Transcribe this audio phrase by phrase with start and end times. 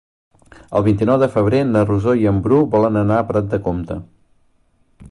[0.79, 4.01] El vint-i-nou de febrer na Rosó i en Bru volen anar a Prat de Comte.